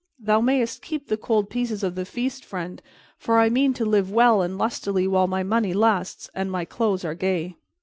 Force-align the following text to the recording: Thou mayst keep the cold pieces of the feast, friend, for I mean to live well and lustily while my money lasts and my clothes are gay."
Thou 0.17 0.41
mayst 0.41 0.81
keep 0.81 1.09
the 1.09 1.15
cold 1.15 1.51
pieces 1.51 1.83
of 1.83 1.93
the 1.93 2.05
feast, 2.05 2.43
friend, 2.43 2.81
for 3.19 3.37
I 3.37 3.49
mean 3.49 3.71
to 3.75 3.85
live 3.85 4.11
well 4.11 4.41
and 4.41 4.57
lustily 4.57 5.07
while 5.07 5.27
my 5.27 5.43
money 5.43 5.73
lasts 5.75 6.27
and 6.33 6.51
my 6.51 6.65
clothes 6.65 7.05
are 7.05 7.13
gay." 7.13 7.55